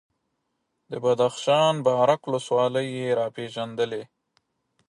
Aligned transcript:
د 0.91 0.93
بدخشان 1.03 1.75
بارک 1.85 2.21
ولسوالي 2.25 2.83
یې 2.97 3.07
راپېژندلې، 3.19 4.03